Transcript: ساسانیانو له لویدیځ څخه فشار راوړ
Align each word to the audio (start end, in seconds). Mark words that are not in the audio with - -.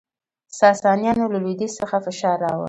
ساسانیانو 0.59 1.25
له 1.27 1.29
لویدیځ 1.43 1.71
څخه 1.81 1.97
فشار 2.05 2.37
راوړ 2.45 2.59